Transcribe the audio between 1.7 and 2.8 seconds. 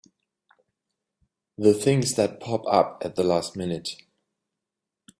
things that pop